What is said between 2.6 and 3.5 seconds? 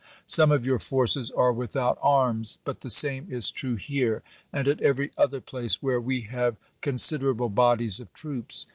but the same